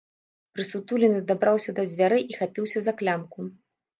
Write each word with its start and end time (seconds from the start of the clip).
Прысутулены 0.53 1.19
дабраўся 1.31 1.75
да 1.79 1.85
дзвярэй 1.91 2.23
і 2.33 2.39
хапіўся 2.39 2.79
за 2.87 2.95
клямку. 3.03 3.39